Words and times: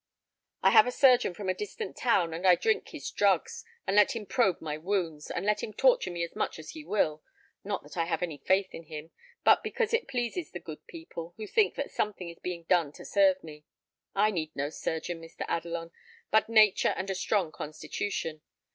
I 0.63 0.71
have 0.71 0.87
a 0.87 0.91
surgeon 0.91 1.35
from 1.35 1.47
a 1.47 1.53
distant 1.53 1.95
town, 1.95 2.33
and 2.33 2.47
I 2.47 2.55
drink 2.55 2.87
his 2.89 3.11
drugs, 3.11 3.63
and 3.85 3.95
let 3.95 4.15
him 4.15 4.25
probe 4.25 4.59
my 4.59 4.75
wounds, 4.75 5.29
and 5.29 5.45
let 5.45 5.61
him 5.61 5.73
torture 5.73 6.09
me 6.09 6.23
as 6.23 6.35
much 6.35 6.57
as 6.57 6.71
he 6.71 6.83
will; 6.83 7.21
not 7.63 7.83
that 7.83 7.97
I 7.97 8.05
have 8.05 8.23
any 8.23 8.39
faith 8.39 8.73
in 8.73 8.85
him, 8.85 9.11
but 9.43 9.61
because 9.61 9.93
it 9.93 10.07
pleases 10.07 10.49
the 10.53 10.59
good 10.59 10.87
people, 10.87 11.35
who 11.37 11.45
think 11.45 11.75
that 11.75 11.91
something 11.91 12.29
is 12.29 12.39
being 12.39 12.63
done 12.63 12.91
to 12.93 13.05
serve 13.05 13.43
me. 13.43 13.63
I 14.15 14.31
need 14.31 14.55
no 14.55 14.71
surgeon, 14.71 15.21
Mr. 15.21 15.45
Adelon, 15.47 15.91
but 16.31 16.49
nature 16.49 16.95
and 16.97 17.11
a 17.11 17.13
strong 17.13 17.51
constitution. 17.51 18.41